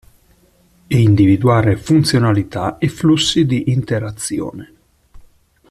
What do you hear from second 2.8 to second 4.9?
flussi di interazione.